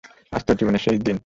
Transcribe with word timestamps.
আজ 0.33 0.41
তোর 0.47 0.55
জীবনের 0.59 0.83
শেষ 0.85 0.95
দিন! 0.99 1.17